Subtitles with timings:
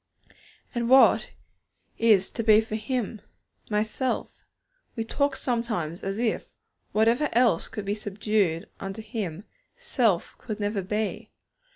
[0.73, 1.29] And what
[1.99, 3.21] is to be for Him?
[3.69, 4.43] My self.
[4.95, 6.49] We talk sometimes as if,
[6.91, 9.43] whatever else could be subdued unto Him,
[9.77, 11.29] self could never be.